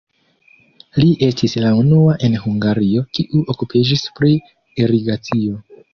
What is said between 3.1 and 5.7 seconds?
kiu okupiĝis pri irigacio.